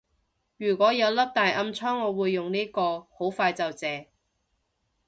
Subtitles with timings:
[0.57, 4.07] 如果有粒大暗瘡我會用呢個，好快就謝